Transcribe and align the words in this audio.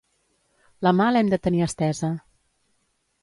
La 0.87 0.93
mà 0.99 1.09
l’hem 1.15 1.29
de 1.33 1.39
tenir 1.45 1.61
estesa. 1.65 2.11